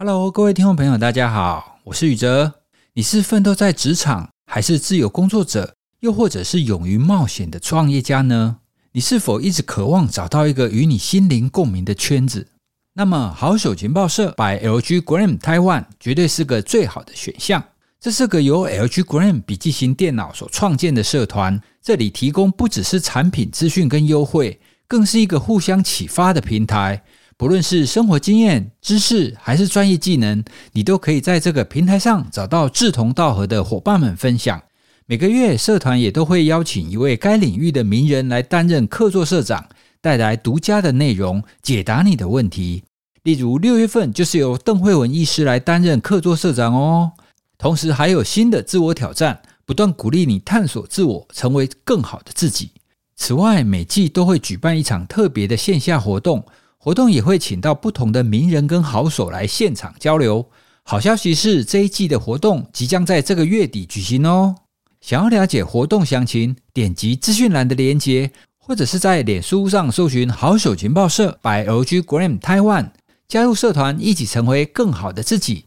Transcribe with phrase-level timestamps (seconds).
[0.00, 2.60] Hello，各位听众朋友，大家好，我是宇哲。
[2.92, 8.58] 你是奋斗在职场，还是自由工作者，又或者是勇于冒险的创业家呢？
[8.92, 12.46] 你是否一直渴望找到一个与你心灵共鸣的圈子？
[12.94, 17.60] 那么，好手情报社 by LG Gram Taiwan 绝对是个最好的选项。
[17.98, 27.02] 这是个由 LG Gram 笔记型电脑所创建的社团，这里提供不只是产品资讯跟优惠，更是一个互相启发的平台。
[27.38, 34.60] 不论是生活经验、知识还是专业技能，你都可以在这个平台上找到志同道合的伙伴们分享。
[35.06, 39.68] 每个月，社团也都会邀请一位该领域的名人来担任客座社长，
[40.00, 42.82] 带来独家的内容，解答你的问题。
[43.22, 47.12] 例如，六月份就是由邓慧文医师来担任客座社长哦。
[47.56, 52.72] 同时，还有新的自我挑战，不断鼓励你探索自我，成为更好的自己。
[53.14, 56.44] 此外，每季都会举办一场特别的线下活动。
[56.78, 60.48] 活动也会请到不同的名人跟好手来现场交流。
[60.84, 64.54] 好消息是，这一季的活动即将在这个月底举行哦。
[65.00, 72.90] 想要了解活动详情，点击资讯栏的链接，或者是在脸书上搜寻“好手情报社 by LG Gram Taiwan”，
[73.26, 75.66] 加入社团，一起成为更好的自己。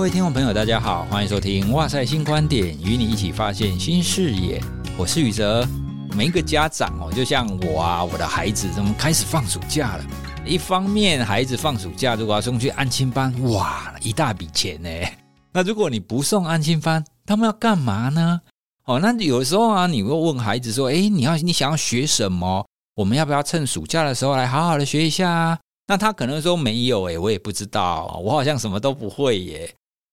[0.00, 4.58] 各位听众朋友，大家好，欢迎收听《哇塞新观点》，与你一起发现新视野。
[4.96, 5.68] 我是宇哲。
[6.16, 10.04] 每一个家长哦，就像我啊，我的孩子怎么开始放暑假了？
[10.46, 14.88] 一方面，孩子放暑假如果要送去安亲班，哇，一大笔钱呢。
[15.52, 18.40] 那如果你不送安亲班，他们要干嘛呢？
[18.86, 22.66] 哦，那有时候啊，你会问孩子说：“哎，你要你想要学什么？
[22.94, 29.70] 我们要不要趁暑假的时候来好好的学一下啊？”那他可能说没有，哎，我也不知道，我好像什么都不会耶。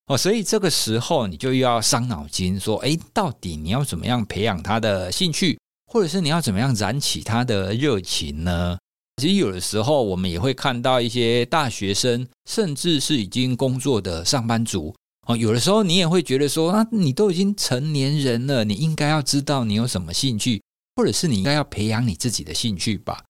[0.07, 5.59] 哦，所以这个时候你就又要伤脑筋，说，诶，到底你要怎么样培养他的兴趣，
[5.91, 8.77] 或者是你要怎么样燃起他的热情呢？
[9.21, 14.95] 其实有的时候我们也会看到一些大学生，甚至是已经工作的上班族。
[15.27, 20.61] 哦，有的时候你也会觉得说，啊，你都已经成年人了，你应该要知道你有什么兴趣，
[20.95, 23.21] 或者是你应该要培养你自己的兴趣吧。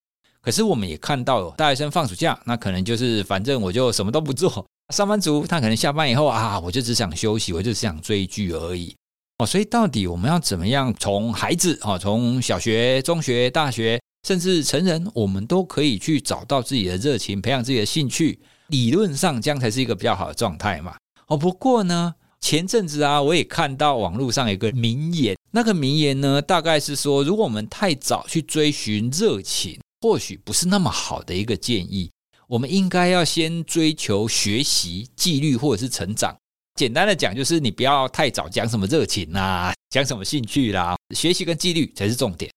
[0.42, 4.64] 可是我们也看到，大学生放暑假，那可能就是反正我就什么都不做。
[4.94, 8.96] 上班族他可能下班以后啊，我就只想休息，我就只想追剧而已
[9.38, 9.46] 哦。
[9.46, 18.40] 所以到底我们要怎么样从孩子啊，从小学、中学、大学，甚至成人，我们都可以去找到自己的热情，培养自己的兴趣。
[18.68, 20.96] 理论上这样才是一个比较好的状态嘛。
[21.28, 32.10] 哦，不过呢，前阵子啊，我也看到网络上有个名言，那个名言呢，大概是说，如果我们太早去追寻热情，或许不是那么好的一个建议。
[32.48, 36.36] 我们应该要先追求学习、纪律或者是成长。
[36.76, 42.50] 简单的讲，就是你不要太早讲什么热情啦， 讲什么兴趣啦，学习跟纪律才是重点。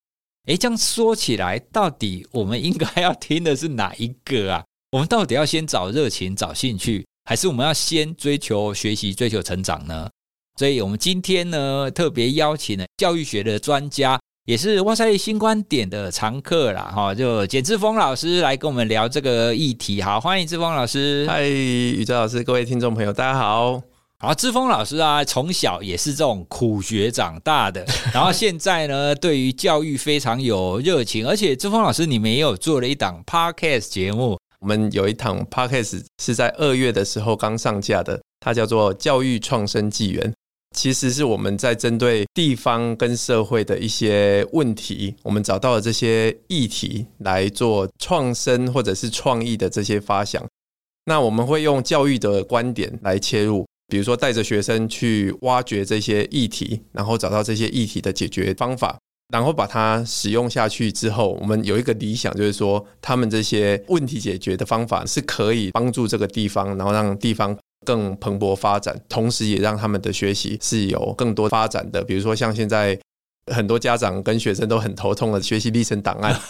[0.47, 4.65] 诶，这样说起来，到底我们应该要听的是哪一个啊？
[4.93, 10.09] 我们到底要先找热情、找兴趣，还是我们要先追求学习、追求成长呢？
[10.59, 14.21] 所以，我们今天呢，特别邀请了教育学的专家。
[14.47, 20.01] 也是哇塞新观点的常客啦，哈，就简志峰老师来跟我们聊这个议题。
[20.01, 21.27] 好，欢迎志峰老师。
[21.29, 23.81] 嗨，宇哲老师，各位听众朋友，大家好。
[24.19, 27.85] 好，志峰老师啊，从小也是这种苦学长大的，
[28.15, 34.39] 然后现在呢，对于教育非常有热情，而且志峰老师你们也有做了一档 podcast 节目。
[34.61, 40.31] 我们有一档 podcast 是在二月的时候刚上架的，它叫做《教育创生纪元》。
[40.77, 50.45] 其实是我们在针对地方跟社会的一些问题，我们找到了这些议题来做创生或者是创意的这些发想。
[51.07, 58.97] 那我们会用教育的观点来切入，比如说带着学生去挖掘这些议题，然后找到这些议题的解决方法，
[59.33, 67.59] 然后把它使用下去之后，我们有一个理想，就是说他们这些问题解决的方法是可以帮助这个地方，然后让地方。
[67.91, 72.05] 更蓬勃发展，同时也让他们的学习是有更多发展的。
[72.05, 72.97] 比如说，像现在
[73.53, 76.41] 很多家长跟学生都很头痛的学习历程档案，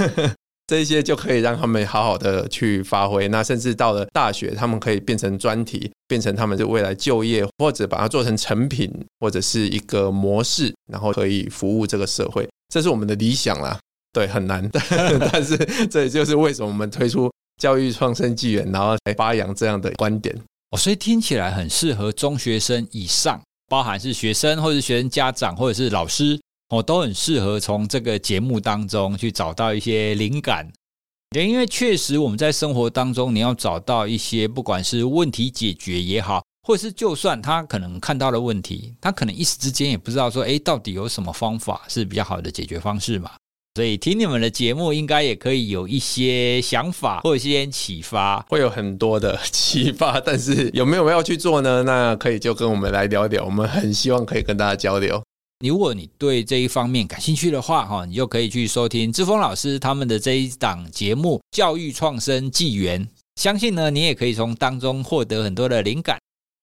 [0.66, 3.28] 这些就可以让他们好好的去发挥。
[3.28, 8.90] 那甚至到了大学，他们可以变成专题，变成他们的未来就业，或者把它做成成品，
[9.20, 12.48] 或者是一个模式，然后可以服务这个社会。
[12.72, 13.78] 这是我们的理想啦。
[14.14, 14.66] 对，很难，
[15.30, 15.58] 但是
[15.90, 17.30] 这也就是为什么我们推出
[17.60, 20.34] 教育创生纪元，然后来发扬这样的观点。
[20.70, 26.40] 哦，所以听起来很适合中学生以上，包含是学生或者是学生家长或者是老师，
[26.70, 30.68] 哦，都很适合从这个节目当中去找到一些灵感。
[31.30, 43.30] 对，因为确实我们在生活当中，你要找到一些不管是问题解决也好，或者是就算他可能看到了问题，他可能一时之间也不知道说，哎，到底有什么方法是比较好的解决方式嘛？
[43.76, 50.18] 所以听你们的节目，应该也可以有一些想法或者一些启发，会有很多的启发。
[50.18, 51.82] 但是有没有要去做呢？
[51.82, 55.22] 那可以就跟我们来聊聊，我们很希望可以跟大家交流。
[55.62, 63.04] 如果你对这一方面感兴趣的话，哈，你就可以去收听志峰老师他们的这一档节目《教育创生纪元》，
[63.38, 66.16] 相信呢，你也可以从当中获得很多的灵感。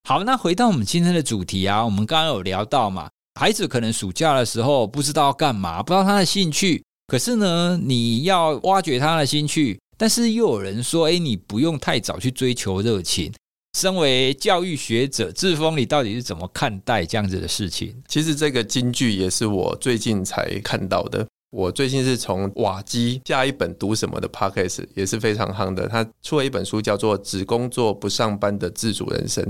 [0.08, 3.08] 好，那回到我们今天的主题啊，我们刚刚有聊到嘛，
[3.38, 6.82] 孩子可能暑假的时候不知道要干嘛，不知道他的兴趣。
[7.06, 13.32] 可是呢，你要挖掘他的兴趣，但是又有人说：“哎，你不用太早去追求热情。”
[13.76, 17.94] 身为教育学者，志峰，你到底是怎么看待这样子的事情？
[18.08, 21.26] 其实这个金句也是我最近才看到的。
[21.50, 25.86] 我最近是从瓦基下一本读什么的 podcast 也是非常夯的。
[25.88, 29.44] 他出了一本书，叫做《只工作不上班的自主人生》。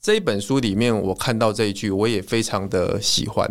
[0.00, 3.48] 这一本书里面，我看到这一句，我也非常的喜欢。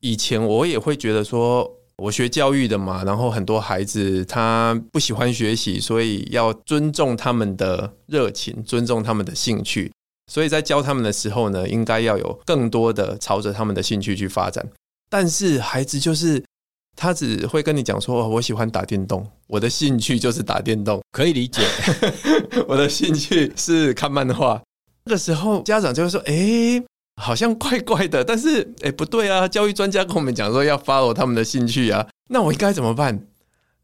[0.00, 1.79] 以前我也会觉得说。
[2.00, 9.92] 我学教育的嘛，然后很多孩子他不喜欢学习，所以要尊重他们的热情，尊重他们的兴趣。
[10.32, 14.66] 所以在教他们的时候呢，应该要有更多的朝着他们的兴趣去发展。
[15.10, 16.42] 但是孩子就是
[16.96, 21.62] 他只会跟你讲说：“我喜欢打电动，我的兴趣就是打电动。”可以理解，
[22.66, 24.62] 我的兴趣是看漫画。
[25.04, 26.82] 这个时候家长就会说：“诶。”
[27.20, 29.46] 好像怪怪的，但是哎、不对啊！
[29.46, 33.26] 教育专家跟我们讲说要 follow 他们的兴趣啊，那我应该怎么办？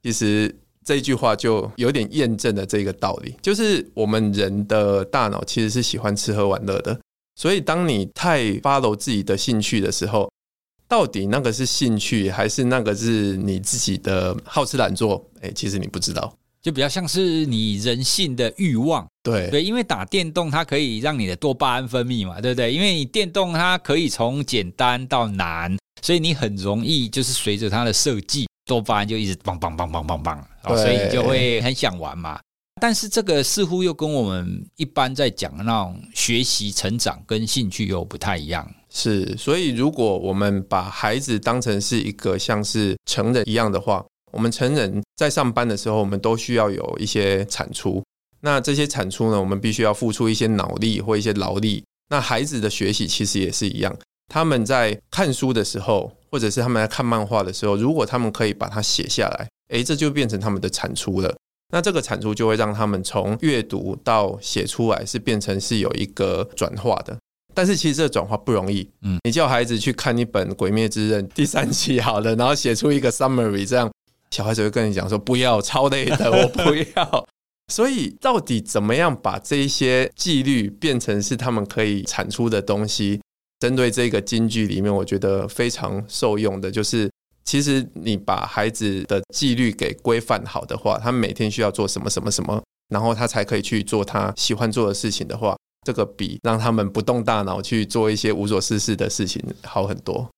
[0.02, 0.54] 其实
[0.84, 6.98] 这一句话就有点验证了这个道理，就是我们人的大脑其实是喜欢吃喝玩乐的，
[7.34, 10.30] 所以当你太 follow 自己的兴趣的时候，
[10.88, 15.28] 到底那个是兴趣还是那个是你自己的好吃懒做？
[15.42, 16.32] 哎、其实你不知道。
[16.62, 22.72] 就比较像是你人性的欲望，对对，因为打电动它可以让你的多巴胺分泌嘛，对不对？
[22.72, 30.46] 因为你电动它可以从简单到难，所以你很容易就是随着它的设计，多巴胺就一直棒棒棒棒棒棒，
[30.76, 32.38] 所以你就会很想玩嘛。
[32.80, 38.70] 但是这个似乎又跟我们一般在讲的那种学习成长跟兴趣又不太一样。
[38.90, 44.04] 是，所以如果我们把孩子当成是一个像是成人一样的话。
[44.32, 48.02] 我们成人在上班的时候，我们都需要有一些产出。
[48.40, 51.82] 那这些产出呢，我们必须要付出一些脑力或一些劳力。
[52.10, 53.96] 那孩子的学习其实也是一样，
[54.28, 61.34] 他们在看书的时候，或者是他们在看漫画的时候，如果他们可以把它写下来，诶，这就变成他们的产出了。
[61.72, 67.16] 那这个产出就会让他们从阅读到写出来，是变成是有一个转化的。
[67.52, 68.88] 但是其实这个转化不容易。
[69.02, 73.90] 嗯，你叫孩子去看一本《鬼灭之刃》第三期好了，然后写出一个 summary 这样。
[74.30, 77.26] 小孩子会跟你讲说：“不要，超累的，我不要。”
[77.72, 83.20] 所以，到底怎么样把这一些纪律变成是他们可以产出的东西？
[83.58, 87.10] 针对这个金句里面，我觉得非常受用的，就是
[87.44, 100.28] 其实你把孩子的纪律给规范好的话，他每天需要做什么什么什么，然后他才可以去做他喜欢做的事情的话，这个比让他们不动大脑去做一些无所事事的事情好很多。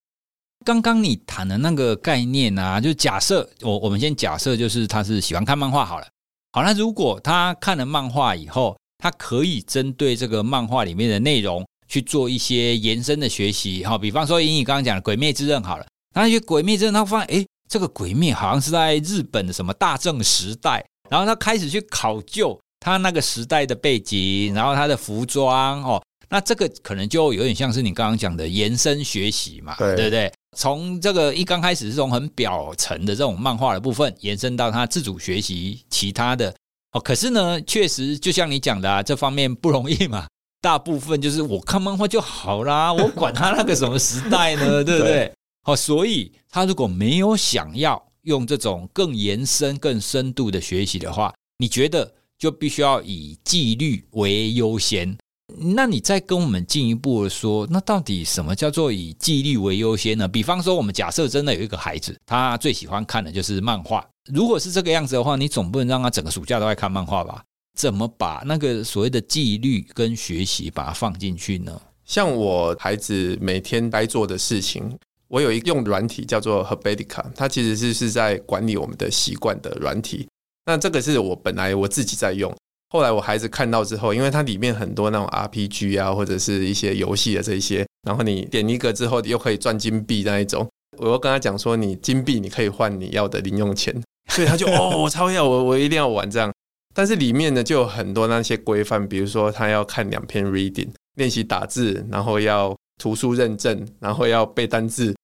[0.64, 6.06] 刚刚你谈的那个概念啊，就假设我我们先假设，就是他是喜欢看漫画好了。
[6.52, 13.84] 好，那如果他看了漫画以后，他可以针对这个漫画里面的内容去做一些延伸的学习。
[13.84, 30.32] 好，比方说英语刚刚讲的《鬼灭之刃》好了，他学《鬼灭之刃》，他发现诶，这个鬼灭好像是在日本的什么大正时代，然后他开始去考究他那个时代的背景，然后他的服装哦，那这个可能就有点像是你刚刚讲的延伸学习嘛，对，对不对？
[30.56, 36.54] 从这个一刚开始是从很表层的这种漫画的部分延伸到他自主学习其他的
[36.92, 40.26] 哦，可是呢，确实就像你讲的啊，这方面不容易嘛。
[40.60, 45.32] 大部分就是我看漫画就好啦， 我管他那个什么时代呢， 对不对？
[45.64, 55.16] 哦，所以他如果没有想要用这种更延伸、更深度的学习的话，你觉得就必须要以纪律为优先。
[55.56, 60.28] 那你再跟我们进一步的说，那到底什么叫做以纪律为优先呢？
[60.28, 64.06] 比方说，我们假设真的有一个孩子，他最喜欢看的就是漫画。
[64.32, 67.42] 如果是这个样子的话，你总不能让他整个暑假都在看漫画吧？
[67.76, 71.80] 怎么把那个所谓的纪律跟学习把它放进去呢？
[72.04, 74.96] 像我孩子每天该做的事情，
[75.28, 80.28] 我有一个用软体叫做 Habitica，它其实是是在管理我们的习惯的软体。
[80.66, 82.54] 那这个是我本来我自己在用。
[82.90, 90.66] 后来我孩子看到之后，因为它里面很多那种 RPG 啊，或者是一些游戏的这一些，然后你点一个之后又可以赚金币那一种，
[90.96, 93.94] 我又跟他讲说，你金币你可以换你要的零用钱，
[94.32, 96.50] 所以他就 哦，我超要，我我一定要玩这样。
[96.94, 105.14] 但是里面呢就有很多那些规范，比如说他要看两篇 reading，练习打字，然后要图书认证，然后要背单字。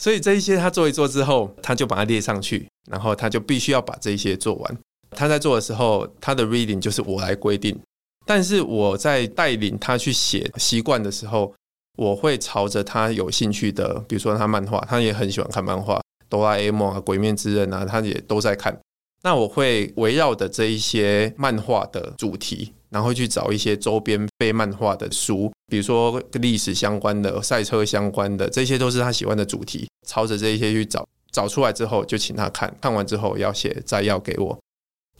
[0.00, 4.78] 所以这一些他做一做之后，他就把它列上去，然后他就必须要把这些做完。
[5.14, 7.78] 他在做的时候，他的 reading 就是我来规定，
[8.26, 11.54] 但是我在带领他去写习惯的时候，
[11.96, 18.78] 我会朝着他有兴趣的，比如说他漫画，他也很喜欢看漫画，哆啦 A 梦啊、鬼灭之刃啊，他也都在看。
[19.22, 29.88] 那我会围绕的这一些漫画的主题，然后去找一些周边非漫画的书，比如说历史相关的、赛车相关的，这些都是他喜欢的主题。
[30.06, 34.58] 朝着这一些去找，找出来之后就请他看，看完之后要写摘要给我。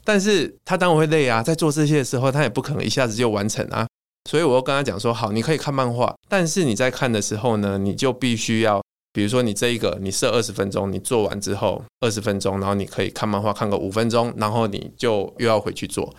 [0.05, 3.87] 但是他当然会累啊，在做这些的时候，他也不可能一下子就完成啊。
[4.31, 8.83] 所以我又跟他讲说：好，你可以看漫画，但是你在看的时候呢，你就必须要。
[9.13, 16.13] 比如说你这一个你设二十分钟，你做完之后二十分钟，然后你可以看漫画看个五分钟，然后你就又要回去做。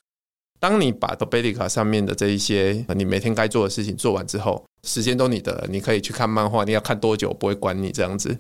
[0.62, 8.40] 当你把 Dobellica 上面的这一些你每天该做的事情做完之后，时间都你的，你可以去看漫画，你要看多久不会管你这样子。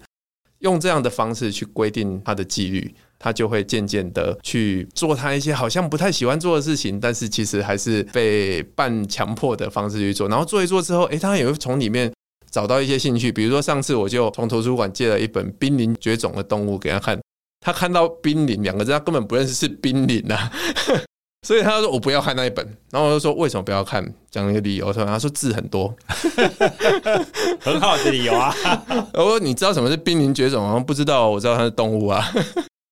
[0.59, 10.27] 用这样的方式去规定他的纪律，他就会渐渐的去做他一些好像不太喜欢做的事情，但是其实还是被半强迫的方式去做。
[10.27, 12.11] 然后做一做之后，诶，他也会从里面。
[12.51, 17.19] 找到一些兴趣，比如说上次我就从图书馆借了一本《濒临绝种的动物》给他看，
[17.59, 20.49] 他看到“濒临”两个字，他根本不认识是濒临啊，
[21.45, 24.09] 所以他说我不要看那一本，然后我就说为什么不要看？
[24.31, 25.93] 讲一个理由，他说字很多，
[27.59, 28.55] 很好的理由啊。
[29.15, 30.79] 我说你知道什么是濒临绝种吗？
[30.79, 32.25] 不知道，我知道它是动物啊。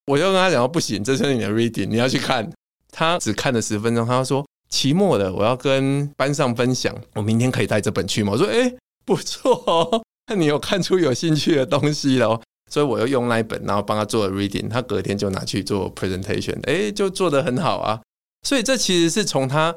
[0.05, 2.49] 我就跟他讲说不行，这是你的 reading，你要去看。
[2.91, 8.33] 他只看了十分钟，他说期末的我要跟班上分享，我明天可以带这本去吗？
[8.33, 8.73] 我说哎。
[9.05, 12.39] 不错哦，那你有看出有兴趣的东西了，
[12.71, 17.99] 所以我又用那一本，然后帮他做了 reading，他隔天就拿去做 presentation，哎，就做得很好啊。
[18.47, 19.75] 所以这其实是从他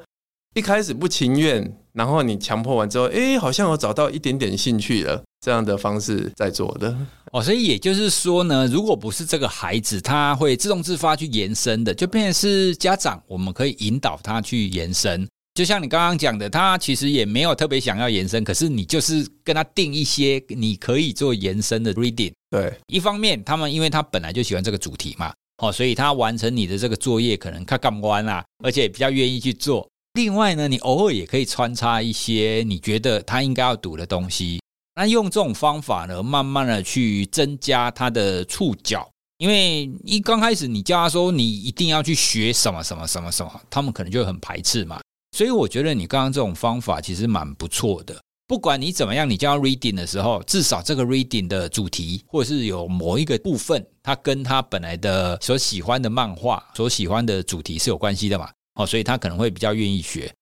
[0.55, 6.93] 一开始不情愿，然后你强迫完之后，哎，好像有找到一点点兴趣了，这样的方式在做的。
[7.31, 15.25] 哦，所以也就是说呢，如果不是这个孩子他会自动自发去延伸的，就变成是家长，我们可以引导他去延伸。
[15.55, 22.33] 就像你刚刚讲的，他其实也没有特别想要延伸，可是你就是跟他定一些你可以做延伸的 reading。
[22.51, 29.89] 对，一方面他们因为他本来就喜欢这个主题嘛，哦，所以他完成你的这个作业可能他干不完啦，而且也比较愿意去做。
[30.15, 34.59] 另外呢，你偶尔也可以穿插一些你觉得他应该要读的东西，
[34.97, 39.09] 那用这种方法呢，慢慢的去增加他的触角。
[39.39, 44.99] 因为一刚开始你叫他说你一定要去学什么什么什么什么，他们可能就很排斥嘛。
[45.37, 48.19] 所以我觉得你刚刚这种方法其实蛮不错的。
[48.49, 58.49] 不管你怎么样，你教 reading 的时候，至少这个 reading 的主题，或者是有某一个部分，它跟他本来的所喜欢的漫画、所喜欢的主题是有关系的嘛？
[58.77, 60.33] 哦，所以他可能会比较愿意学。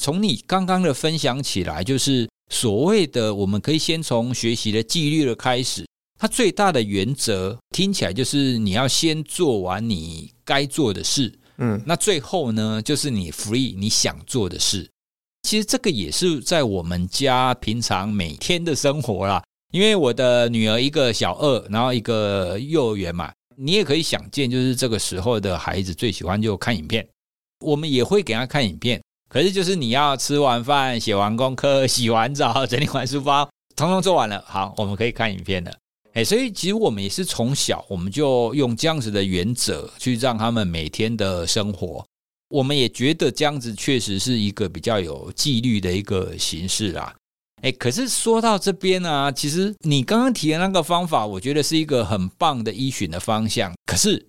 [0.00, 5.86] 从你刚刚的分享起来，就是所谓的我们可以先从学习的纪律的开始。
[6.18, 11.38] 它最大的原则听起来就是你要先做完你该做的事。
[11.58, 14.88] 嗯，那最后呢，就是你 free 你想做的事。
[15.42, 19.42] 其实这个也是在我们家平常每天的生活啦。
[19.72, 27.06] 因为我的女儿一个小二，然后一个幼儿园嘛，你也可以想见，就是这个时候的孩子最喜欢就看影片。
[27.60, 35.72] 我们也会给他看影片，可是就是你要吃完饭、写完功课、洗完澡、整理完书包，统统做完了，好，我们可以看影片了。
[36.14, 42.02] 哎，所以其实我们也是从小，我们就用这样子的原则去让他们每天的生活。
[42.48, 47.14] 我们也觉得这样子确实是一个比较有纪律的一个形式啦。
[47.62, 53.74] 哎，可是说到这边呢、其实你刚刚提的那个方法，我觉得是一个很棒的依循的方向。
[53.84, 54.24] 可是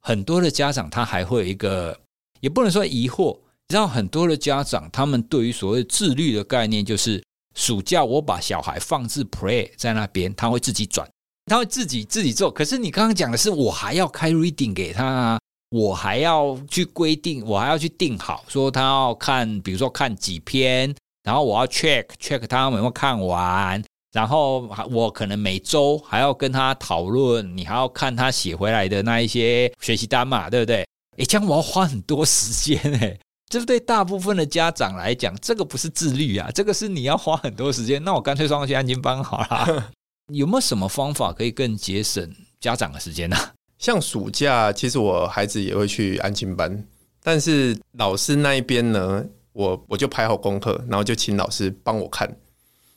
[0.00, 1.98] 很多的家长他还会有一个，
[2.40, 7.22] 也不能说疑惑，你知道很多的家长他们对于所谓自律的概念就是。
[7.58, 11.08] 暑假我把小孩放置 play 在那边，他会自己转，
[11.46, 12.50] 他会自己自己做。
[12.50, 23.82] 可是你刚刚讲的是，我还要开 reading 给他，我还要去规定，我还要去定好，说他要看，比如说看几篇，然后我要 check check 他有没有看完，
[24.12, 30.86] 然后我可能每周还要跟他讨论，你还要看他写回来的那一些学习单嘛，对不对？
[31.16, 33.18] 诶，这样我要花很多时间诶。
[33.48, 38.02] 这对大部分的家长来讲，这个不是自律啊，这个是你要花很多时间。
[38.02, 39.92] 那我干脆送去安亲班好了。
[40.34, 43.36] 有没有什么方法可以更节省家长的时间呢？
[43.78, 46.84] 像暑假，其实我孩子也会去安亲班，
[47.22, 52.36] 但是老师那一边呢，我我就排好功课，然后就请老师帮我看，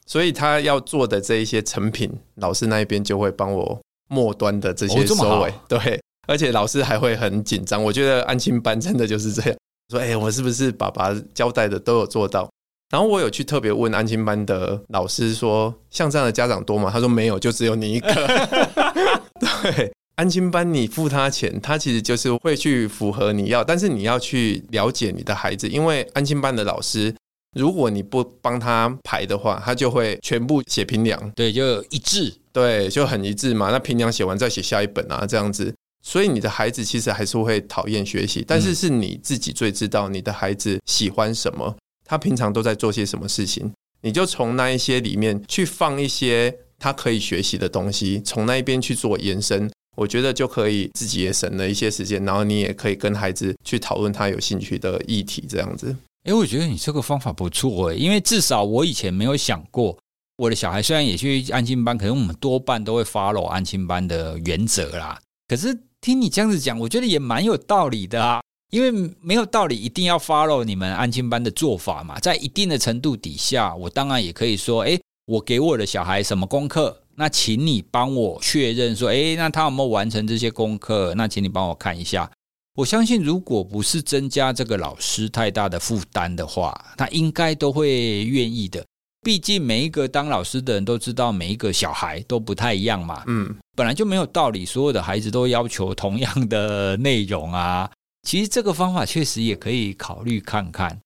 [0.08, 5.50] 所以他要做的这一些成品，老师那一边就会帮我末端的这些收尾。
[5.50, 7.84] 哦，对，而且老师还会很紧张。
[7.84, 9.56] 我觉得安亲班真的就是这样。
[9.90, 12.50] 说：“哎，我是不是爸爸交代的都有做到？
[12.92, 16.90] 然后我有去特别问安亲班的老师说，像这样的家长多吗？
[16.92, 18.10] 他说没有，就只有你一个。
[19.40, 27.16] 对，安亲班你付他钱，他其实就是会去符合你要，但是你要去了解你的孩子，因为安亲班的老师，
[27.56, 33.70] 如果你不帮他排的话，他就会全部写平量，对，就一致，对，就很一致嘛。
[33.70, 35.74] 那平量写完再写下一本啊，这样子。
[36.10, 55.96] 所以你的孩子其实还是会讨厌学习，但是是你自己最知道你的孩子喜欢什么，他平常都在做些什么事情，你就从那一些里面去放一些他可以学习的东西，从那一边去做延伸，我觉得就可以自己也省了一些时间，然后你也可以跟孩子去讨论他有兴趣的议题，这样子。
[56.24, 59.96] 诶，我觉得你这个方法不错诶，因为至少我以前没有想过，
[60.38, 65.78] 我的小孩虽然也去安亲班，可能我们多半都会 follow 安亲班的原则啦，可是。
[66.02, 68.42] 听你这样子讲，我觉得也蛮有道理的啊。
[68.72, 72.20] 因为没有道理一定要 follow 你们安亲班的做法嘛。
[72.20, 81.16] 在一定的程度底下，我当然也可以说，诶，我给我的小孩什么功课，那请你帮我确认说，诶，那他有没有完成这些功课？
[81.16, 82.30] 那请你帮我看一下。
[82.76, 88.86] 我相信，如果不是增加这个老师太大的负担的话，他应该都会愿意的。
[89.22, 93.24] 毕竟每一个当老师的人都知道，每一个小孩都不太一样嘛。
[93.28, 97.90] 嗯，本来就没有道理，所有的孩子都要求同样的内容啊。
[98.28, 101.00] 其实这个方法确实也可以考虑看看。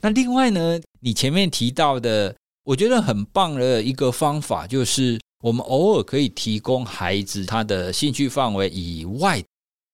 [0.00, 9.40] 那另外呢，你前面提到的，我觉得很棒的一个方法，就是我们偶尔可以提供孩子他的兴趣范围以外。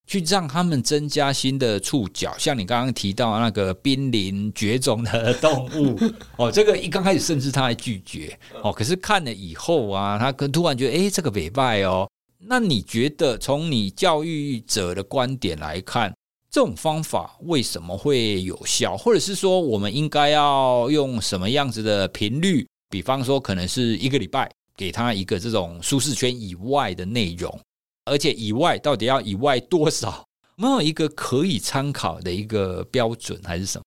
[0.08, 5.96] 去让他们增加新的触角，像你刚刚提到那个濒临绝种的动物
[6.36, 12.08] 哦，这个一刚开始甚至他还拒绝哦，可是看了以后啊，他可突然觉得哎，这个没败哦。
[12.38, 16.14] 那你觉得从你教育者的观点来看，
[16.50, 18.96] 这种方法为什么会有效？
[18.96, 22.66] 或者是说，我们应该要用什么样子的频率？
[22.88, 27.60] 比方说，可能是一个礼拜给他一个这种舒适圈以外的内容。
[28.08, 30.24] 而且以外到底要以外多少？
[30.56, 33.85] 没有一个可以参考的一个标准还是什么？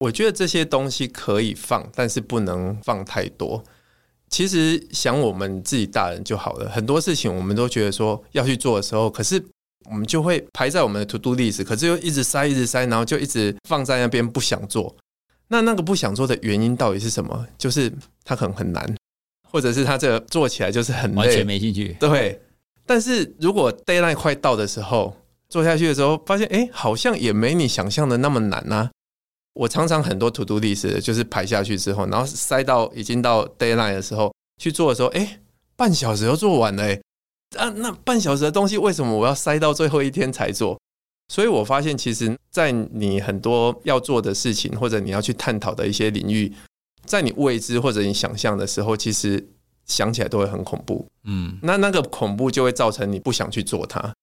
[0.00, 3.62] 我觉得这些东西可以放，但是不能放太多。
[4.28, 9.42] 其实想我们自己大人就好了，很多事情我们都觉得说要去做的时候，可是
[9.90, 14.94] 我们就会排在我们的 to do list，可是又一直塞，一直塞，然后就一直放在那边不想做。
[15.48, 17.46] 那那个不想做的原因到底是什么？
[17.56, 17.90] 就是
[18.24, 18.94] 它可能很难，
[19.50, 21.96] 或者是它这个做起来就是很累，完全没兴趣。
[21.98, 22.40] 对。
[22.90, 25.16] 但是如果 deadline 快到的时候
[25.48, 28.90] 做下去的时候，发现哎，好像也没你想象的那么难啊。
[29.54, 35.40] 我常常很多 to do list 就是排下去之后，然后塞到已经到 deadline 的时候去做的时候，哎，
[35.76, 37.00] 半小时就做完了哎。
[37.56, 40.76] 啊，那半小时的东西为什么我要塞到最后一天才做？
[41.32, 46.52] 所以我发现，其实，在你很多要做的事情或者你要去探讨的一些领域，
[47.06, 49.48] 在你未知或者你想象的时候，其实。
[49.90, 54.14] 想起来都会很恐怖，嗯，那那个恐怖就会造成你不想去做它。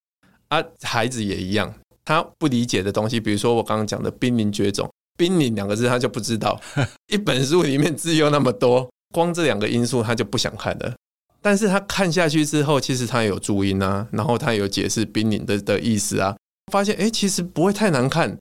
[0.48, 1.74] 啊，孩子也一样，
[2.06, 6.58] 他不理解的东西，比如说我刚刚讲的濒临绝种，濒临两个字他就不知道。
[7.12, 10.96] 一本书里面字又那么多，光这两个因素他就不想看了。
[11.42, 16.34] 但是他看下去之后，其实他有注音啊，然后他有解释濒临的的意思啊，
[16.72, 18.38] 发现哎，其实不会太难看。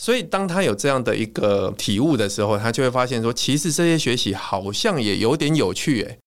[0.00, 6.18] 所以当他有这样的一个体悟的时候，他就会发现说，其实这些学习好像也有点有趣，哎。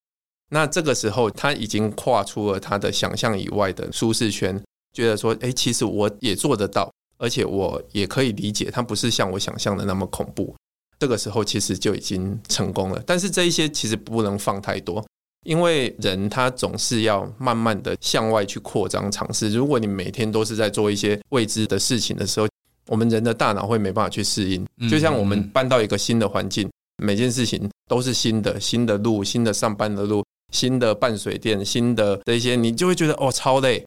[0.49, 4.61] 那这个时候，他已经跨出了他的想象以外的舒适圈，
[4.93, 10.55] 觉得说，哎，其实我也做得到，而且我也可以理解，他不是像我想象的那么恐怖。
[10.99, 13.03] 这个时候，其实就已经成功了。
[13.05, 15.05] 但是这一些其实不能放太多，
[15.45, 19.49] 因为人他总是要慢慢的向外去扩张尝试。
[19.49, 22.47] 如果你每天都是在做一些未知的事情的时候，
[22.87, 24.65] 我们人的大脑会没办法去适应。
[24.89, 26.69] 就像我们搬到一个新的环境，
[27.03, 30.23] 每件事情都是新的，新的路，新的上班的路。
[30.55, 33.85] 新的办水电，新的这些，你就会觉得哦超累，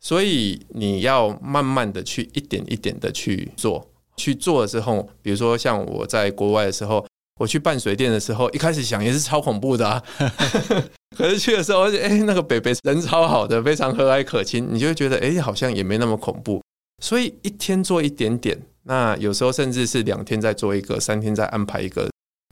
[0.00, 7.06] 所以你要慢慢的去一点一点的去做，去做的时候，比如说像我在国外的时候，
[7.38, 10.02] 我去办水电的时候，一开始想也是超恐怖的啊，
[11.14, 16.62] 可是去的时候，哎，那个北北人超好的，非常和蔼可亲，你就会觉得哎，好像也没那么恐怖，
[17.02, 22.08] 所以一天做一点点，那有时候甚至是两天再做一个，三天再安排一个。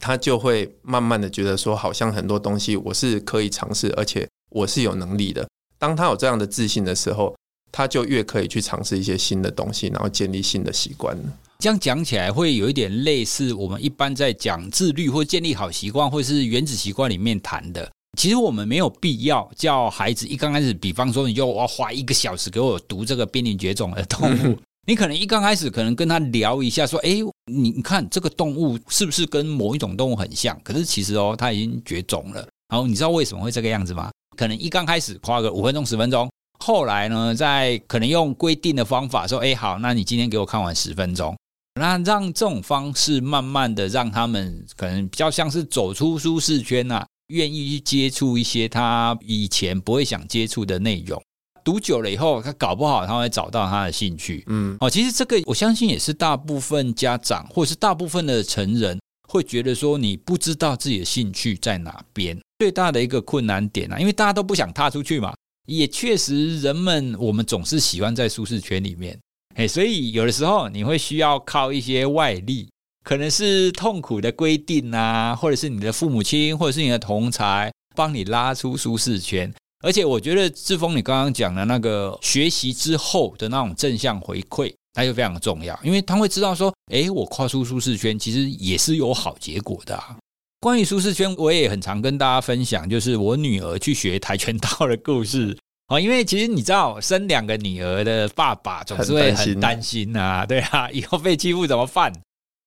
[0.07, 5.45] 他就会慢慢的觉得说，好像很多东西我是可以尝试，而且我是有能力的。
[5.81, 7.35] 当他有这样的自信的时候，
[7.73, 11.19] 他就越可以去尝试一些新的东西，然后建立新的习惯。
[11.59, 17.91] 这样讲起来会有一点类似我们一般在讲自律或建立好习惯，或是原子习惯里面谈的。
[18.17, 24.57] 其实我们没有必要叫孩子一刚开始，比方说你就要花一个小时给我读这个濒临绝种的动物。
[24.89, 27.19] 你可能一刚开始可能跟他聊一下，说：“哎，
[27.51, 32.41] 你你看这个动物是不是跟某一种动物很像？”可是其实哦，它已经绝种了。
[32.69, 34.11] 然后你知道为什么会这个样子吗？
[34.37, 41.37] 可能一刚开始花个五分钟十分钟，后来呢，在可能用规定的方法说：“哎，好，那你今天给我看完十分钟。”
[41.81, 51.21] 那让这种方式慢慢的让他们可能比较像是走出舒适圈啊，愿意去接触一些他以前不会想接触的内容。
[51.67, 54.45] 读久了以后，他搞不好他会找到他的兴趣。
[54.47, 58.97] 嗯，哦，其实这个我相信也是大部分家长或者是大部分的成人
[59.29, 65.35] 会觉得说，你不知道自己的兴趣在哪边，最大的一个困难点啊，因为大家都不想踏出去嘛。
[65.67, 69.19] 也确实，人们我们总是喜欢在舒适圈里面，
[69.57, 72.69] 哎，所以有的时候你会需要靠一些外力，
[73.03, 79.53] 可能是痛苦的规定啊，或者是你的父母亲，或者是你的同才，帮你拉出舒适圈。
[79.81, 90.17] 而且我觉得志峰，你刚刚讲的那个学习之后的那种正向回馈，那就非常重要，因为他会知道说，诶，我跨出舒适圈，其实也是有好结果的啊。
[90.61, 95.57] 关于舒适圈，我也很常跟大家分享，就是我女儿去学跆拳道的故事
[95.89, 96.01] 啊。
[96.01, 102.13] 因为其实你知道，生两个女儿的爸爸总是会很担心啊，对啊，以后被欺负怎么办？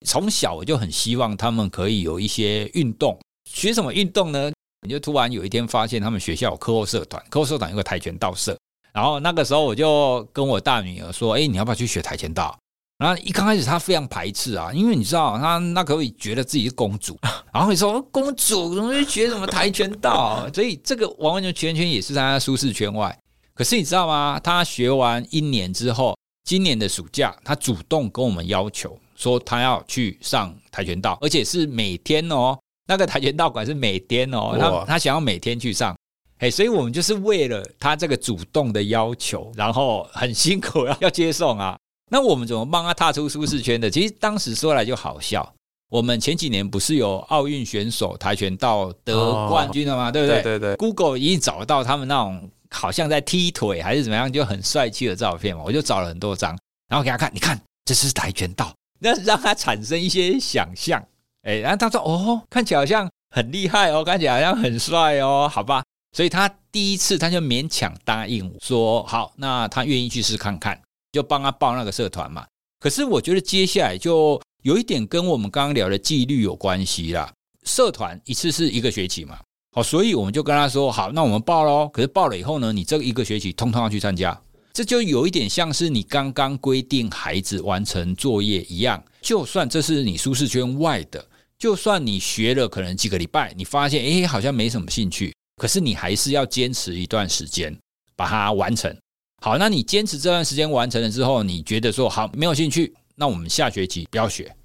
[0.05, 3.19] 从小我就很希望他们可以有一些运动，
[3.49, 4.51] 学什么运动呢？
[4.81, 8.57] 你就突然有一天发现他们学校有课后社团，课后社团有个跆拳道社，
[8.93, 12.57] 然后那个时候我就跟我大女儿说：“哎，你要不要去学跆拳道？”
[12.97, 17.17] 然后一刚开始她非常排斥啊，因为你知道她那可以觉得自己是公主，
[17.53, 20.49] 然后你说公主怎么学什么跆拳道？
[20.53, 23.17] 所以这个完完全全也是在她舒适圈外。
[23.53, 24.39] 可是你知道吗？
[24.41, 32.57] 她学完一年之后，今年的暑假她主动跟我们要求说她要去上跆拳道，而且是每天哦。
[32.89, 35.95] 那个跆拳道馆是每天哦，他他想要每天去上，
[36.39, 41.77] 哎，所以我们就是为了他这个主动的要求，然后很辛苦要要接送啊。
[42.11, 43.91] 那我们怎么帮他踏出舒适圈的？
[43.91, 45.53] 其实当时说来就好笑。
[45.91, 50.11] 我们前几年不是有奥运选手跆拳道得冠军了吗？
[50.11, 50.41] 对不对？
[50.41, 50.75] 对对。
[50.75, 55.61] Google 已经找到他们那种好像在踢腿还是怎么样，就很帅气的照片嘛。
[55.63, 61.03] 我就找了很多张，然后给他看，你看这是跆拳道，那让他产生一些想象。
[61.49, 65.83] 哎，然后他说：“哦，看起来好像很厉害哦，看起来好像很帅哦，好吧。”
[66.15, 70.79] 所以他第一次他就勉强答应说：“好，那他愿意去试看看，
[71.11, 72.45] 就帮他报那个社团嘛。”
[72.79, 77.31] 可是我觉得接下来就有一点跟我们刚刚聊的纪律有关系啦。
[77.65, 79.39] 社团一次是一个学期嘛，
[79.73, 84.39] 好，所以我们就跟他说：“好，那我们报喽。”可是报了以后呢，你这一个学期通通要去参加，
[84.71, 89.03] 这就有一点像是你刚刚规定孩子完成作业一样。
[89.21, 91.23] 就算这是你舒适圈外的，
[91.59, 97.77] 就算你学了可能几个礼拜，你发现诶好像没什么兴趣，可是你还是要坚持一段时间
[98.15, 98.95] 把它完成。
[99.41, 104.55] 好，那你坚持这段时间完成了之后，你觉得说好没有兴趣，那我们下学期不要学。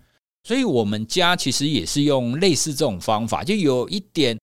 [0.45, 4.39] 所以我们家其实也是用类似这种方法，就有一点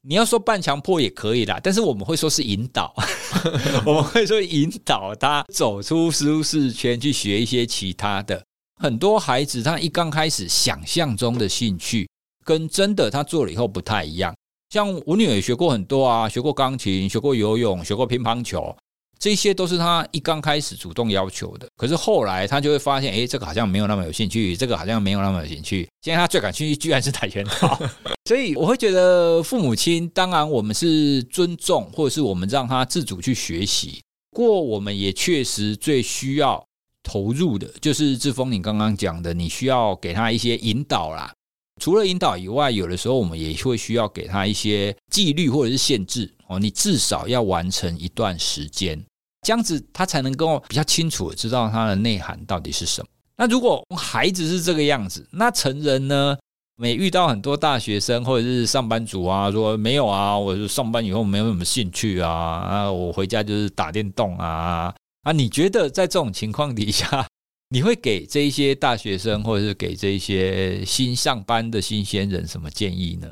[0.00, 2.92] 你要说半强迫也可以啦，但是我们会说是引导，
[3.86, 8.44] 我们会说引导他走出舒适圈去学一些其他的。
[8.82, 12.08] 很多孩子他一刚开始想象中的兴趣，
[12.44, 14.34] 跟真的他做了以后不太一样。
[14.70, 18.76] 像我女儿也学过很多啊，学过钢琴，学过游泳，学过乒乓球，
[19.20, 21.68] 这些都是他一刚开始主动要求的。
[21.76, 25.88] 可是后来他就会发现，哎，这个好像没有那么有兴趣，这个好像没有那么有兴趣。
[26.00, 27.80] 现在他最感兴趣居然是跆拳道，
[28.26, 34.00] 所以我会觉得父母亲，当然我们是尊重，或者是我们让他自主去学习。
[34.32, 36.66] 不过我们也确实最需要。
[37.02, 41.32] 投入的，就是志峰，你刚刚讲的，你需要给他一些引导啦。
[41.80, 46.58] 除了引导以外，有的时候我们也会需要给他一些纪律或者是限制哦。
[46.58, 49.02] 你至少要完成一段时间，
[49.46, 53.08] 这样子他才能够比较清楚的知道他的内涵到底是什么。
[53.36, 56.36] 那如果孩子是这个样子，那成人呢？
[56.76, 64.92] 每遇到很多大学生或者是上班族啊，说没有啊，我就上班以后没有什么兴趣啊，啊，我回家就是打电动啊。
[65.22, 67.26] 啊，你觉得在这种情况底下，
[67.70, 73.28] 你会给这一些大学生，或者是给这一些新上班的新鲜人什么建议呢？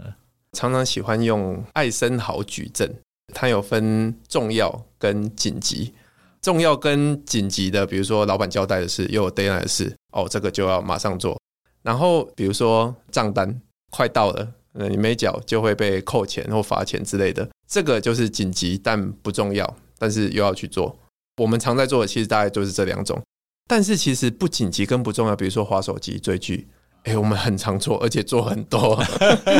[0.53, 2.95] 常常喜欢用艾森豪矩阵，
[3.35, 5.93] 它有分重要跟紧急。
[6.41, 11.39] 重要跟紧急的，比如说老板交代的事，又有 deadline 的事，哦，这个就要马上做。
[11.83, 14.49] 然后比如说账单快到了，
[14.89, 20.97] 你没缴就会被扣钱或罚钱之类的，这个就是紧急但不重要，但是又要去做。
[21.41, 23.19] 我们常在做的，其实大概就是这两种，
[23.67, 26.69] 但是其实不紧急跟不重要，比如说滑手机、追剧，
[27.05, 29.03] 哎，我们很常做，而且做很多。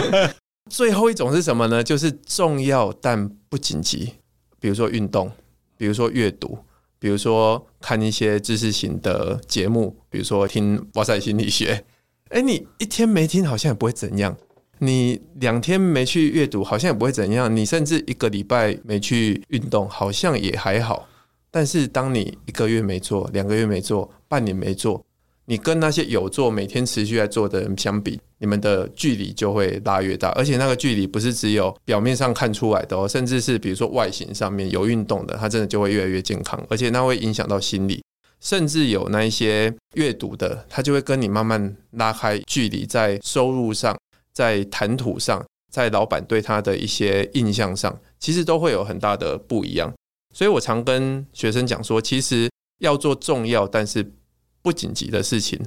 [0.69, 1.83] 最后一种是什么呢？
[1.83, 4.13] 就是重要但不紧急，
[4.61, 5.33] 比如说运动，
[5.79, 6.59] 比如说阅读，
[6.99, 11.83] 比如说看一些知识型的节目，比如说听哇塞心理学。
[12.29, 14.37] 哎，你一天没听好像也不会怎样，
[14.81, 21.09] 你两天没去阅读好像也不会怎样，你甚至一个礼拜没去运动好像也还好。
[21.51, 25.05] 但是当你一个月没做，两个月没做，半年没做，
[25.47, 38.03] 你跟那些有做、每天持续在做的人相比，你们的距离就会拉越大，而且那个距离不是只有表面上看出来的哦，甚至是比如说外形上面有运动的，它真的就会越来越健康，而且那会影响到心理。
[38.41, 43.95] 甚至有那一些阅读的，他就会跟你慢慢拉开距离，在收入上，
[44.33, 49.93] 在谈吐上，在老板对他的一些印象上，其实都会有很大的不一样。
[50.33, 54.13] 所以我常跟学生讲说，其实要做重要但是
[54.63, 55.61] 不紧急的事情，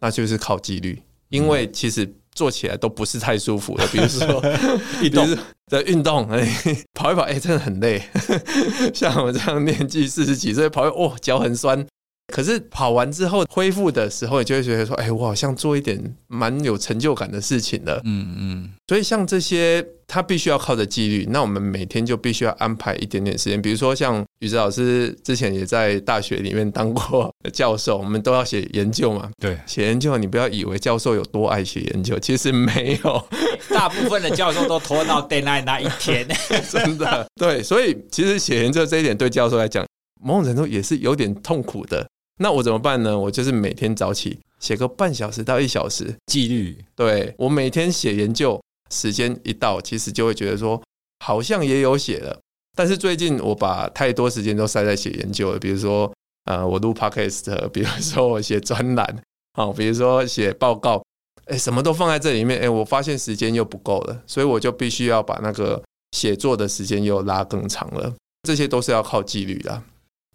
[0.00, 3.86] 那就是靠纪律，因为其实做起来都不是太舒服的。
[3.88, 4.42] 比如说
[5.02, 6.46] 运动的运动，哎，
[6.94, 8.02] 跑一跑，哎，真的很累。
[8.94, 11.86] 像我这样年纪四十几岁，跑一跑，哦，脚很酸。
[12.36, 18.70] 可是跑完之后恢复的时候，你就会觉得说：“哎，我好像做一点蛮有成就感的事情了。”嗯嗯。
[18.88, 21.26] 所以像这些，他必须要靠着纪律。
[21.30, 23.62] 那我们每天就必须要安排一点点时间。
[23.62, 29.30] 比如说，像宇哲老师之前也在大学里面当过教授，我们都要写研究嘛。
[29.40, 33.28] 对，写研究，你不要以为教授有多爱写研究，其实没有。
[33.70, 36.28] 大部分的教授都拖到 deadline 那一天，
[36.70, 37.26] 真的。
[37.36, 39.86] 对，所以其实写研究这一点对教授来讲，
[40.20, 42.06] 某种程度也是有点痛苦的。
[42.38, 43.18] 那我怎么办呢？
[43.18, 46.84] 我就是每天早起写个半小时到一小时，纪律。
[46.94, 50.82] 对，我每天写研究，时间一到，其实就会觉得说
[51.24, 52.38] 好像也有写了。
[52.76, 56.12] 但是最近我把太多时间都塞在写研究了，比如说
[56.44, 59.22] 呃，我录 podcast，比如说我写专栏，
[59.54, 61.02] 好，比如说写报告，
[61.46, 68.14] 哎，什么都放在这里面，哎，我发现时间又不够了，所以我就必须要把那个写作的时间又拉更长了。
[68.42, 69.82] 这些都是要靠纪律的。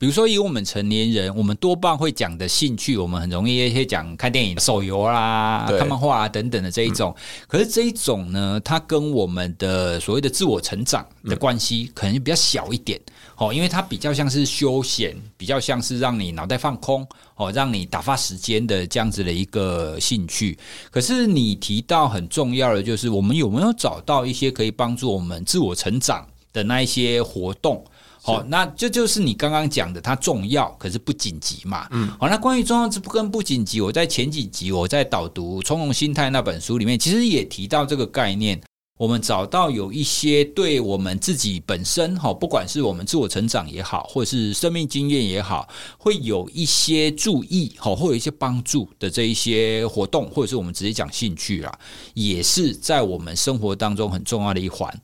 [0.01, 7.15] 比如说，以我们成年人，我们多半会讲的兴趣，我们很容易一些讲看电影、手游啦、看漫画啊等等的这一种。
[7.47, 12.99] 可是这一种呢，它跟我们的所谓的自我成长的关系可能就比较小一点
[13.37, 20.57] 哦，因为它比较像是休闲，比较像是让你脑袋放空哦，让你打发时间的这样子的一个兴趣。
[20.89, 27.85] 可是你提到很重要的，就是我们有没有找到一些可以帮助我们自我成长的那一些活动？
[28.21, 31.87] 好，那这就是你刚刚讲的，它重要，可是不紧急嘛。
[31.91, 38.61] 嗯，好，那关于重要之不跟不紧急，我在前几集我在导读《从容心态》那本书里面，其实也提到这个概念。
[38.97, 51.79] 我们找到有一些对我们自己本身，哈，不管是我们自我成长也好，或者是生命经验也好，会有一些注意，哈，会有一些帮助的这一些活动，或者是我们直接讲兴趣啊，
[52.13, 54.95] 也是在我们生活当中很重要的一环。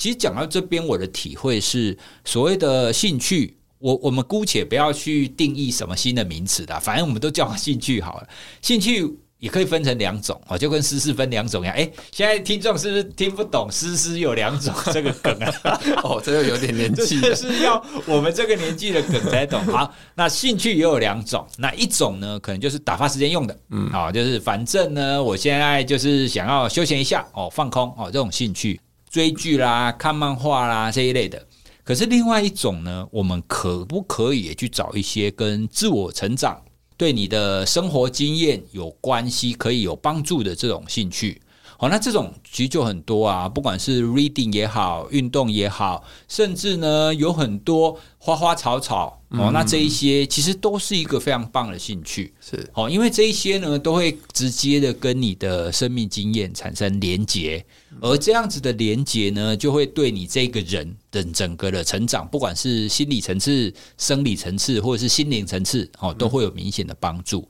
[0.00, 8.26] 其实讲到这边，我的体会是，所谓的兴趣，我我们姑且不要去定义什么新的名词的，反正我们都叫兴趣好了。
[8.62, 11.74] 兴趣也可以分成两种哦，就跟诗诗分两种一样。
[11.76, 15.78] 哎，现在听众是不是听不懂诗诗有两种 这个梗啊？
[16.02, 19.62] 哦，这个有点年纪， 这是要我们这个年纪的梗才懂。
[19.66, 28.80] 好，那兴趣也有两种，那一种呢，可能就是打发时间用的，嗯，好，就是反正呢，我现在就是想要休闲一下哦，放空哦，这种兴趣。
[29.10, 31.44] 追剧啦、看漫画啦这一类的，
[31.82, 36.62] 可是另外一种呢，我们可不可以也去找一些跟自我成长、
[36.96, 41.42] 对你的生活经验有关系、可以有帮助的这种兴趣？
[41.76, 49.19] 好，那这种其实就很多啊，不管是 reading 也好，运动也好，甚至呢有很多花花草草。
[49.30, 52.68] 哦，那这一些其实都是一个非常棒的兴趣，是。
[52.74, 57.64] 哦，因为这一些呢都会直接的跟你的生命经验产生连结，
[58.00, 67.48] 而这样子的连结呢，就会对你这个人的整个的成长，不管是心理层次、生理层次，或者是心灵层次，哦，都会有明显的帮助。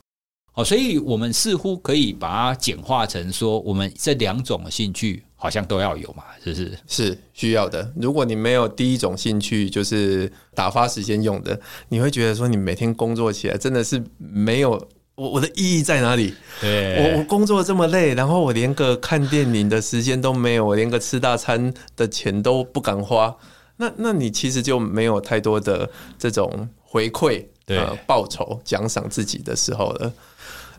[0.52, 5.22] 哦，所以我们似乎可以把它简化成说，我们这两种的兴趣。
[5.42, 6.78] 好像都要有嘛，是不是？
[6.86, 7.90] 是需要的。
[7.96, 14.72] 如果你没有第一种兴趣，就是打发时间用的，你会觉得说你每天工作起来真的是没有
[15.14, 16.34] 我我的意义在哪里？
[16.60, 23.34] 对，我我工作这么累，然后我连个看电影的时间都没有，我连个吃大餐的钱都不敢花。
[23.78, 30.12] 那那你其实就没有太多的这种回馈，对，呃，报酬奖赏自己的时候了。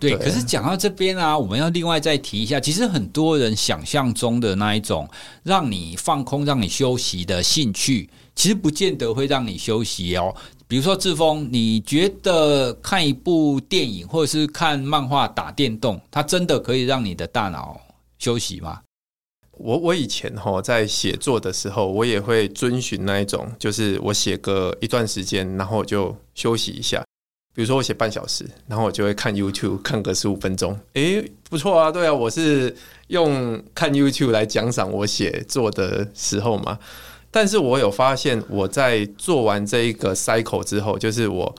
[0.02, 5.08] 对，可是讲到这边啊，我们要另外再提一下，其实很多人想象中的那一种
[5.44, 10.36] 让你放空、让你休息的兴趣，其实不见得会让你休息哦。
[10.68, 17.80] 比如说志峰，你觉得看一部电影或者是看漫画、打电动，它真的可以让你的大脑
[18.18, 18.80] 休息吗？
[19.52, 27.04] 我我以前哈在写作的时候，我也会遵循那一种，就是我写个一段时间，然后我就休息一下。
[27.54, 30.80] 比如说我写半小时，然后我就会看 YouTube 看个十五分钟。
[30.94, 32.74] 诶，不错啊，对啊，我是
[33.08, 36.80] 用看 YouTube 来奖赏我写作的时候嘛。
[37.30, 41.54] 但是我有发现，我在做完这一个 cycle 之后，就是我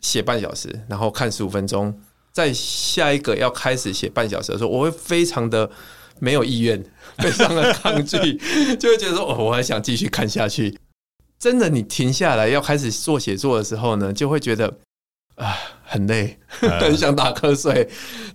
[0.00, 1.94] 写半小时，然后看十五分钟，
[2.32, 5.70] 在下一个要开始写半小时的时候，我会非常的
[6.20, 6.82] 没有意愿，
[7.18, 8.18] 非常的抗拒，
[8.80, 10.78] 就会觉得说，哦，我还想继续看下去。
[11.38, 14.78] 真的，你停下来要开始做写作的时候呢，就会觉得。
[15.36, 16.38] 啊，很累，
[16.80, 17.88] 很想打瞌睡。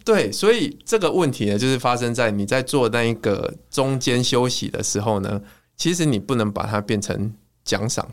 [0.03, 5.41] 对，所以这个问题呢，就是发生在你在做那一个中间休息的时候呢，
[5.77, 7.33] 其实你不能把它变成
[7.63, 8.05] 奖赏，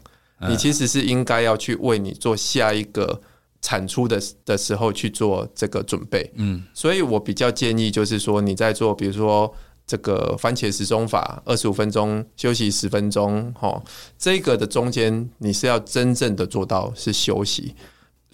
[0.49, 3.21] 你其实是应该要去为你做下一个
[3.61, 6.31] 产出的的时候去做这个准备。
[6.37, 9.53] 嗯，所以我比较建议就是说，你在做，比如说
[9.85, 13.83] 这个番茄时钟法，二十五分钟休息十分钟，哈，
[14.17, 17.75] 这个的中间你是要真正的做到是休息。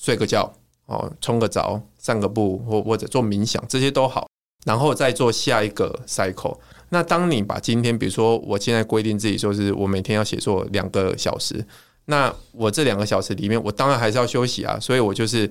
[0.03, 0.53] 睡个觉
[0.87, 4.27] 哦，冲个澡，散个步，或或者做冥想，这些都好，
[4.67, 6.59] 然后再做下一个 cycle。
[6.89, 11.65] 那当你把今天，比如说我现在规定自己说是我每天要写作两个小时，
[12.07, 15.49] 那我这两个小时里面，我当然还是要休息啊，所以我就是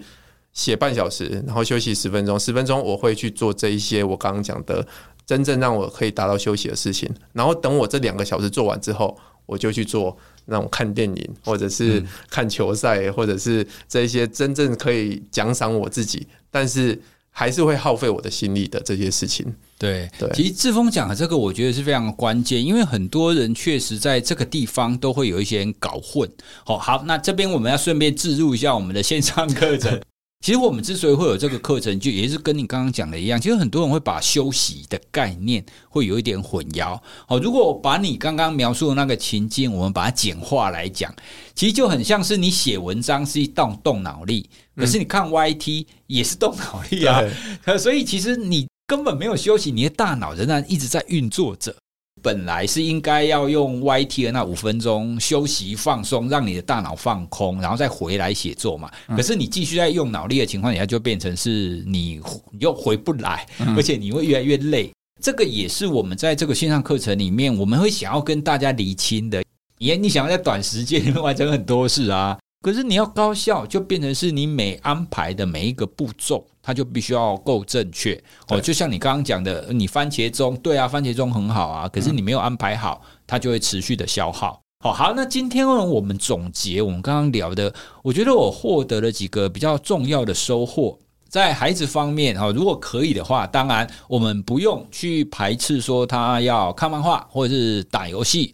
[0.51, 4.85] 写半小时，然后休息十分钟，十分钟我会去做这一些我刚刚讲的
[5.25, 10.17] 真正让我可以达到休息的事情，然后等我这两个小时做完之后，我就去做。
[10.45, 16.99] 那种看电影，或者是看球赛，嗯、或者是这些真正可以奖赏我自己，但是
[17.29, 19.45] 还是会耗费我的心力的这些事情。
[19.77, 26.29] 对对，其实志峰讲的这个，我觉得是非常关键，因为很多人确实在这个地方都会有一些人搞混。
[26.65, 30.01] 好，好，那这边我们要顺便置入一下我们的线上课程。
[30.41, 33.39] 其实我们之所以会有这个课程，就也是跟你刚刚讲的一样。
[33.39, 36.99] 其实很多人会把休息的概念会有一点混淆。
[37.27, 41.13] 好，如果把你刚刚描述的那个情境，我们把它简化来讲，
[41.53, 47.21] 其实就很像是你写文章是一动动脑力，可是你看 YT 也是动脑力啊。
[47.77, 51.75] 所以其实你根本没有休息，你的大脑仍然一直在运作着。
[52.21, 58.91] 本来是应该要用 YT 的那五分钟休息放松，让你的大脑放空，然后再回来写作嘛。
[59.15, 62.21] 可是你继续在用脑力的情况下，就变成是你
[62.59, 64.91] 又回不来，而且你会越来越累。
[65.21, 69.43] 这个也是我们在这个线上课程里面，我们会想要跟大家厘清的。
[69.77, 72.37] 也你想要在短时间里面完成很多事啊。
[72.61, 78.59] 可是你要高效，就变成是你每安排的每一个步骤，它就必须要够正确哦。
[78.59, 81.87] 就像你刚刚讲的，你番茄钟，对啊，番茄钟很好啊。
[81.87, 84.61] 可是你没有安排好，它就会持续的消耗。
[84.83, 90.97] 好，好，那今天呢我们总结我们刚刚聊的，我觉得我获得了几个比较重要的收获。
[91.29, 98.53] 在孩子方面，哈，如果可以的话，当然我们不用去排斥说他要看漫画或者是打游戏。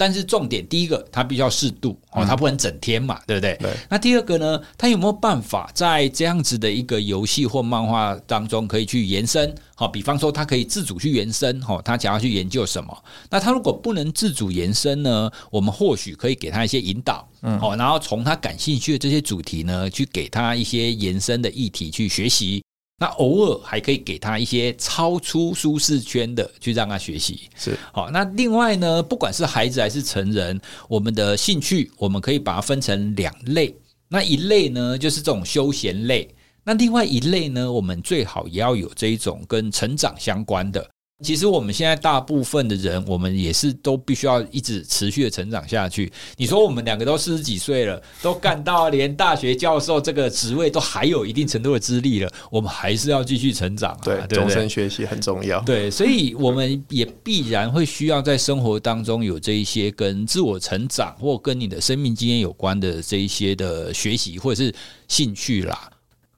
[0.00, 3.54] 但是重点，第一个，它必须要适度哦，它不能整天嘛，对不对？
[3.60, 3.70] 对。
[3.90, 9.54] 那第二个呢，它有没有办法在这样子的一个游戏或漫画当中可以去延伸？
[9.74, 12.96] 好，比方说，它可以自主去延伸，哈，他想要去研究什么？
[13.28, 15.30] 那他如果不能自主延伸呢？
[15.50, 22.62] 我们或许可以给他一些引导，嗯，好，然后从他感兴趣的这些主题呢，去给他一些延伸的议题去学习。
[23.00, 27.48] 那偶尔还可以给他一些超出舒适圈的，去让他学习。
[27.56, 33.74] 是好，那另外呢，不管是孩子还是成人，我们的兴趣我们可以把它分成两类。
[34.06, 36.28] 那一类呢，就是这种休闲类；
[36.62, 40.86] 那另外一类呢，我们最好也要有这一种跟成长相关的。
[41.22, 46.10] 其实我们现在大部分的人，我们也是都必须要一直持续的成长下去。
[46.36, 54.00] 你说我们两个都四十几岁了，都干到连大学教授这个职位都还有一定程度的资历了，我们还是要继续成长啊。
[54.02, 55.60] 对，终身学习很重要。
[55.60, 64.74] 对，所以我们也必然会需要在生活当中有这一些跟自我成长或跟你的生命经验有关的这一些的学习或者是
[65.06, 65.90] 兴趣啦。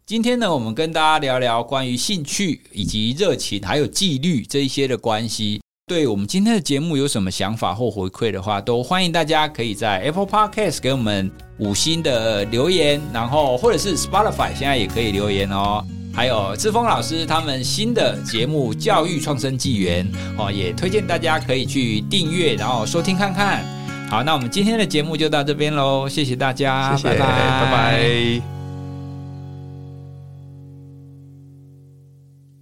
[0.04, 5.60] 今天呢，我们跟大家聊聊关于兴趣以及热情，还有纪律这一些的关系。
[5.86, 15.84] 对我们今天的节目有什么想法或回馈的话，都欢迎大家可以在 Apple Podcast 给我们五星的留言，然后或者是 Spotify 现在也可以留言哦。
[16.12, 20.04] 还有志峰老师他们新的节目《教育创生纪元》
[20.36, 23.64] 哦，也推荐大家可以去订阅，然后收听看看。
[24.10, 27.26] 好，那我们今天的节目就到这边喽，谢谢大家，谢谢，拜拜。
[27.26, 28.61] 拜拜。